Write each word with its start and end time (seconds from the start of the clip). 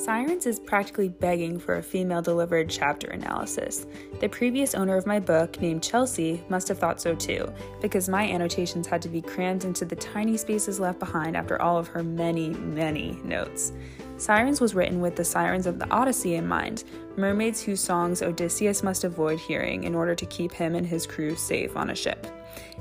Sirens 0.00 0.46
is 0.46 0.58
practically 0.58 1.10
begging 1.10 1.58
for 1.58 1.76
a 1.76 1.82
female 1.82 2.22
delivered 2.22 2.70
chapter 2.70 3.08
analysis. 3.08 3.86
The 4.20 4.30
previous 4.30 4.74
owner 4.74 4.96
of 4.96 5.06
my 5.06 5.20
book, 5.20 5.60
named 5.60 5.82
Chelsea, 5.82 6.42
must 6.48 6.68
have 6.68 6.78
thought 6.78 7.02
so 7.02 7.14
too, 7.14 7.52
because 7.82 8.08
my 8.08 8.26
annotations 8.26 8.86
had 8.86 9.02
to 9.02 9.10
be 9.10 9.20
crammed 9.20 9.66
into 9.66 9.84
the 9.84 9.96
tiny 9.96 10.38
spaces 10.38 10.80
left 10.80 11.00
behind 11.00 11.36
after 11.36 11.60
all 11.60 11.76
of 11.76 11.86
her 11.88 12.02
many, 12.02 12.48
many 12.48 13.18
notes. 13.24 13.72
Sirens 14.16 14.58
was 14.58 14.74
written 14.74 15.02
with 15.02 15.16
the 15.16 15.24
sirens 15.24 15.66
of 15.66 15.78
the 15.78 15.90
Odyssey 15.90 16.36
in 16.36 16.48
mind, 16.48 16.84
mermaids 17.18 17.62
whose 17.62 17.80
songs 17.80 18.22
Odysseus 18.22 18.82
must 18.82 19.04
avoid 19.04 19.38
hearing 19.38 19.84
in 19.84 19.94
order 19.94 20.14
to 20.14 20.24
keep 20.26 20.52
him 20.52 20.74
and 20.76 20.86
his 20.86 21.06
crew 21.06 21.36
safe 21.36 21.76
on 21.76 21.90
a 21.90 21.94
ship. 21.94 22.26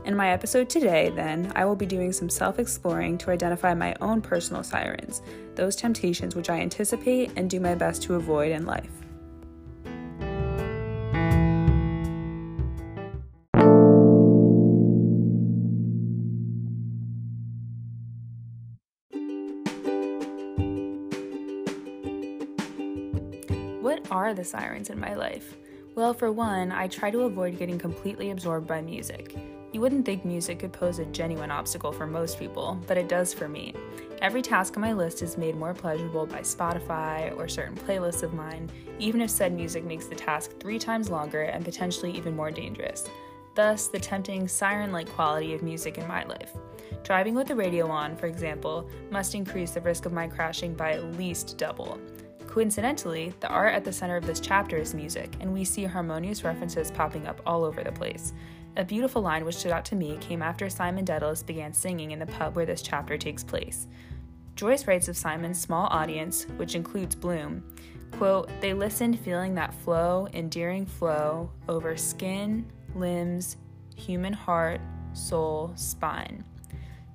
In 0.09 0.15
my 0.15 0.31
episode 0.31 0.71
today, 0.71 1.11
then, 1.11 1.51
I 1.55 1.65
will 1.65 1.75
be 1.75 1.85
doing 1.85 2.11
some 2.11 2.29
self 2.31 2.57
exploring 2.57 3.19
to 3.19 3.29
identify 3.29 3.75
my 3.75 3.93
own 4.01 4.23
personal 4.23 4.63
sirens, 4.63 5.21
those 5.53 5.75
temptations 5.75 6.35
which 6.35 6.49
I 6.49 6.61
anticipate 6.61 7.31
and 7.35 7.47
do 7.47 7.59
my 7.59 7.75
best 7.75 8.01
to 8.03 8.15
avoid 8.15 8.51
in 8.51 8.65
life. 8.65 8.89
What 23.79 24.07
are 24.09 24.33
the 24.33 24.43
sirens 24.43 24.89
in 24.89 24.99
my 24.99 25.13
life? 25.13 25.55
Well, 25.93 26.15
for 26.15 26.31
one, 26.31 26.71
I 26.71 26.87
try 26.87 27.11
to 27.11 27.21
avoid 27.21 27.59
getting 27.59 27.77
completely 27.77 28.31
absorbed 28.31 28.65
by 28.65 28.81
music. 28.81 29.35
You 29.71 29.81
wouldn't 29.81 30.03
think 30.03 30.25
music 30.25 30.59
could 30.59 30.73
pose 30.73 30.97
a 30.97 31.05
genuine 31.05 31.51
obstacle 31.51 31.91
for 31.91 32.07
most 32.07 32.39
people, 32.39 32.79
but 32.87 32.97
it 32.97 33.07
does 33.07 33.35
for 33.35 33.47
me. 33.47 33.75
Every 34.19 34.41
task 34.41 34.75
on 34.75 34.81
my 34.81 34.93
list 34.93 35.21
is 35.21 35.37
made 35.37 35.55
more 35.55 35.75
pleasurable 35.75 36.25
by 36.25 36.39
Spotify 36.39 37.37
or 37.37 37.47
certain 37.47 37.75
playlists 37.75 38.23
of 38.23 38.33
mine, 38.33 38.71
even 38.97 39.21
if 39.21 39.29
said 39.29 39.53
music 39.53 39.83
makes 39.83 40.07
the 40.07 40.15
task 40.15 40.59
three 40.59 40.79
times 40.79 41.11
longer 41.11 41.43
and 41.43 41.63
potentially 41.63 42.11
even 42.11 42.35
more 42.35 42.49
dangerous. 42.49 43.07
Thus, 43.53 43.87
the 43.87 43.99
tempting 43.99 44.47
siren 44.47 44.91
like 44.91 45.07
quality 45.09 45.53
of 45.53 45.61
music 45.61 45.99
in 45.99 46.07
my 46.07 46.23
life. 46.25 46.51
Driving 47.03 47.35
with 47.35 47.47
the 47.47 47.55
radio 47.55 47.89
on, 47.89 48.15
for 48.15 48.25
example, 48.25 48.89
must 49.11 49.35
increase 49.35 49.71
the 49.71 49.81
risk 49.81 50.07
of 50.07 50.13
my 50.13 50.27
crashing 50.27 50.73
by 50.73 50.93
at 50.93 51.17
least 51.17 51.59
double. 51.59 51.99
Coincidentally, 52.47 53.33
the 53.41 53.47
art 53.47 53.75
at 53.75 53.83
the 53.85 53.93
center 53.93 54.17
of 54.17 54.25
this 54.25 54.39
chapter 54.39 54.77
is 54.77 54.95
music, 54.95 55.31
and 55.39 55.53
we 55.53 55.63
see 55.63 55.83
harmonious 55.83 56.43
references 56.43 56.89
popping 56.89 57.27
up 57.27 57.39
all 57.45 57.63
over 57.63 57.83
the 57.83 57.91
place. 57.91 58.33
A 58.77 58.85
beautiful 58.85 59.21
line 59.21 59.43
which 59.43 59.57
stood 59.57 59.71
out 59.71 59.85
to 59.85 59.95
me 59.95 60.17
came 60.21 60.41
after 60.41 60.69
Simon 60.69 61.05
Dedalus 61.05 61.43
began 61.45 61.73
singing 61.73 62.11
in 62.11 62.19
the 62.19 62.25
pub 62.25 62.55
where 62.55 62.65
this 62.65 62.81
chapter 62.81 63.17
takes 63.17 63.43
place. 63.43 63.87
Joyce 64.55 64.87
writes 64.87 65.07
of 65.07 65.17
Simon's 65.17 65.59
small 65.59 65.87
audience, 65.87 66.43
which 66.57 66.75
includes 66.75 67.15
Bloom, 67.15 67.63
quote, 68.11 68.49
they 68.61 68.73
listened 68.73 69.19
feeling 69.19 69.55
that 69.55 69.73
flow, 69.73 70.27
endearing 70.33 70.85
flow 70.85 71.51
over 71.67 71.95
skin, 71.95 72.65
limbs, 72.95 73.57
human 73.95 74.33
heart, 74.33 74.81
soul, 75.13 75.71
spine. 75.75 76.43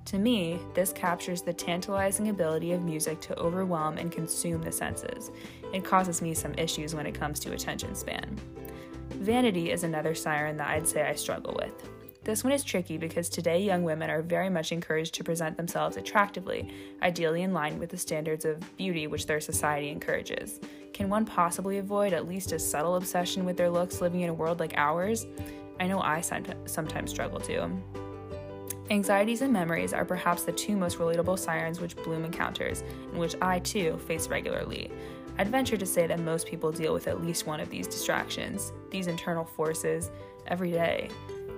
To 0.05 0.19
me, 0.19 0.59
this 0.75 0.93
captures 0.93 1.41
the 1.41 1.53
tantalizing 1.53 2.29
ability 2.29 2.73
of 2.73 2.83
music 2.83 3.19
to 3.21 3.39
overwhelm 3.39 3.97
and 3.97 4.11
consume 4.11 4.61
the 4.61 4.71
senses. 4.71 5.31
It 5.73 5.83
causes 5.83 6.21
me 6.21 6.33
some 6.33 6.53
issues 6.57 6.93
when 6.93 7.07
it 7.07 7.15
comes 7.15 7.39
to 7.41 7.53
attention 7.53 7.95
span. 7.95 8.39
Vanity 9.25 9.71
is 9.71 9.83
another 9.83 10.13
siren 10.13 10.55
that 10.57 10.69
I'd 10.69 10.87
say 10.87 11.01
I 11.01 11.15
struggle 11.15 11.55
with. 11.59 11.73
This 12.23 12.43
one 12.43 12.53
is 12.53 12.63
tricky 12.63 12.99
because 12.99 13.27
today 13.27 13.59
young 13.59 13.83
women 13.83 14.11
are 14.11 14.21
very 14.21 14.51
much 14.51 14.71
encouraged 14.71 15.15
to 15.15 15.23
present 15.23 15.57
themselves 15.57 15.97
attractively, 15.97 16.71
ideally 17.01 17.41
in 17.41 17.51
line 17.51 17.79
with 17.79 17.89
the 17.89 17.97
standards 17.97 18.45
of 18.45 18.77
beauty 18.77 19.07
which 19.07 19.25
their 19.25 19.41
society 19.41 19.89
encourages. 19.89 20.59
Can 20.93 21.09
one 21.09 21.25
possibly 21.25 21.79
avoid 21.79 22.13
at 22.13 22.27
least 22.27 22.51
a 22.51 22.59
subtle 22.59 22.97
obsession 22.97 23.45
with 23.45 23.57
their 23.57 23.71
looks 23.71 23.99
living 23.99 24.21
in 24.21 24.29
a 24.29 24.33
world 24.33 24.59
like 24.59 24.75
ours? 24.77 25.25
I 25.79 25.87
know 25.87 26.01
I 26.01 26.21
sometimes 26.21 27.09
struggle 27.09 27.39
too. 27.39 27.81
Anxieties 28.91 29.41
and 29.41 29.51
memories 29.51 29.91
are 29.91 30.05
perhaps 30.05 30.43
the 30.43 30.51
two 30.51 30.77
most 30.77 30.99
relatable 30.99 31.39
sirens 31.39 31.81
which 31.81 31.95
Bloom 31.95 32.25
encounters, 32.25 32.83
and 33.09 33.17
which 33.17 33.35
I 33.41 33.57
too 33.57 33.97
face 34.05 34.27
regularly. 34.27 34.91
I'd 35.37 35.49
venture 35.49 35.77
to 35.77 35.85
say 35.85 36.07
that 36.07 36.19
most 36.19 36.47
people 36.47 36.71
deal 36.71 36.93
with 36.93 37.07
at 37.07 37.21
least 37.21 37.45
one 37.45 37.59
of 37.59 37.69
these 37.69 37.87
distractions, 37.87 38.71
these 38.89 39.07
internal 39.07 39.45
forces, 39.45 40.09
every 40.47 40.71
day. 40.71 41.09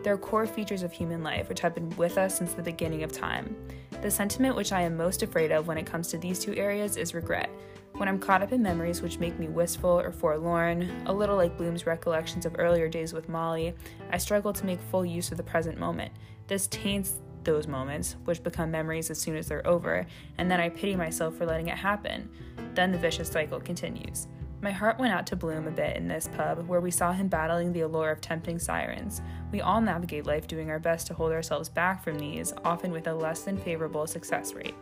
They're 0.03 0.17
core 0.17 0.47
features 0.47 0.83
of 0.83 0.91
human 0.91 1.21
life 1.21 1.49
which 1.49 1.59
have 1.59 1.75
been 1.75 1.89
with 1.97 2.17
us 2.17 2.37
since 2.37 2.53
the 2.53 2.63
beginning 2.63 3.03
of 3.03 3.11
time. 3.11 3.55
The 4.01 4.09
sentiment 4.09 4.55
which 4.55 4.71
I 4.71 4.81
am 4.81 4.95
most 4.95 5.21
afraid 5.21 5.51
of 5.51 5.67
when 5.67 5.77
it 5.77 5.85
comes 5.85 6.07
to 6.09 6.17
these 6.17 6.39
two 6.39 6.55
areas 6.55 6.97
is 6.97 7.13
regret. 7.13 7.49
When 7.93 8.07
I'm 8.07 8.19
caught 8.19 8.43
up 8.43 8.51
in 8.51 8.61
memories 8.61 9.01
which 9.01 9.19
make 9.19 9.39
me 9.39 9.47
wistful 9.47 9.99
or 9.99 10.11
forlorn, 10.11 11.03
a 11.07 11.13
little 11.13 11.35
like 11.35 11.57
Bloom's 11.57 11.87
recollections 11.87 12.45
of 12.45 12.55
earlier 12.59 12.87
days 12.87 13.11
with 13.11 13.27
Molly, 13.27 13.73
I 14.11 14.17
struggle 14.17 14.53
to 14.53 14.65
make 14.65 14.79
full 14.91 15.03
use 15.03 15.31
of 15.31 15.37
the 15.37 15.43
present 15.43 15.79
moment. 15.79 16.11
This 16.45 16.67
taints 16.67 17.15
those 17.43 17.65
moments, 17.65 18.15
which 18.25 18.43
become 18.43 18.69
memories 18.69 19.09
as 19.09 19.19
soon 19.19 19.35
as 19.35 19.47
they're 19.47 19.65
over, 19.65 20.05
and 20.37 20.51
then 20.51 20.59
I 20.59 20.69
pity 20.69 20.95
myself 20.95 21.35
for 21.37 21.45
letting 21.45 21.69
it 21.69 21.77
happen. 21.77 22.29
Then 22.77 22.91
the 22.91 22.97
vicious 22.99 23.29
cycle 23.29 23.59
continues. 23.59 24.27
My 24.61 24.69
heart 24.69 24.99
went 24.99 25.11
out 25.11 25.25
to 25.27 25.35
Bloom 25.35 25.65
a 25.65 25.71
bit 25.71 25.97
in 25.97 26.07
this 26.07 26.29
pub, 26.37 26.67
where 26.67 26.79
we 26.79 26.91
saw 26.91 27.11
him 27.11 27.27
battling 27.27 27.73
the 27.73 27.81
allure 27.81 28.11
of 28.11 28.21
tempting 28.21 28.59
sirens. 28.59 29.23
We 29.51 29.61
all 29.61 29.81
navigate 29.81 30.27
life 30.27 30.45
doing 30.45 30.69
our 30.69 30.77
best 30.77 31.07
to 31.07 31.15
hold 31.15 31.31
ourselves 31.31 31.69
back 31.69 32.03
from 32.03 32.19
these, 32.19 32.53
often 32.63 32.91
with 32.91 33.07
a 33.07 33.13
less 33.15 33.41
than 33.41 33.57
favorable 33.57 34.05
success 34.05 34.53
rate. 34.53 34.75